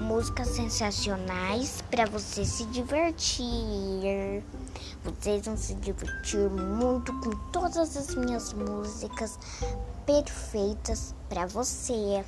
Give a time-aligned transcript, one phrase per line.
[0.00, 4.42] músicas sensacionais para você se divertir.
[5.04, 9.38] Vocês vão se divertir muito com todas as minhas músicas
[10.04, 12.24] perfeitas para você.